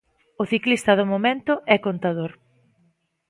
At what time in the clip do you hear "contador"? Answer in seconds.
1.85-2.31